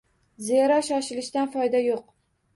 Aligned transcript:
Zero, 0.45 0.79
shoshilishdan 0.87 1.53
foyda 1.59 1.85
yo‘q. 1.91 2.03